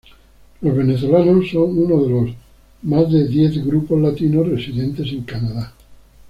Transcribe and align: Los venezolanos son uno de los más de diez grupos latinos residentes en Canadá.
Los 0.61 0.75
venezolanos 0.75 1.47
son 1.51 1.77
uno 1.77 2.03
de 2.03 2.09
los 2.09 2.35
más 2.81 3.11
de 3.11 3.27
diez 3.27 3.63
grupos 3.63 4.01
latinos 4.01 4.49
residentes 4.49 5.07
en 5.11 5.21
Canadá. 5.21 5.75